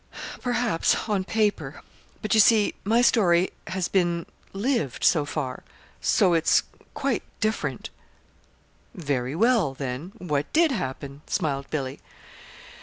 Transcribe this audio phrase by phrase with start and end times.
[0.41, 1.83] "Perhaps on paper;
[2.23, 5.63] but, you see, my story has been lived, so far.
[6.01, 6.63] So it's
[6.95, 7.91] quite different."
[8.95, 11.99] "Very well, then what did happen?" smiled Billy.